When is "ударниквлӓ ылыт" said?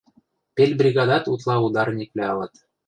1.65-2.53